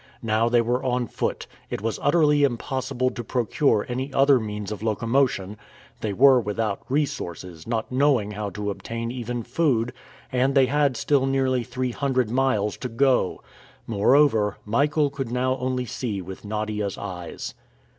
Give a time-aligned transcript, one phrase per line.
[0.23, 4.81] Now they were on foot; it was utterly impossible to procure any other means of
[4.81, 5.57] locomotion,
[5.99, 9.93] they were without resources, not knowing how to obtain even food,
[10.31, 13.43] and they had still nearly three hundred miles to go!
[13.85, 17.53] Moreover, Michael could now only see with Nadia's eyes.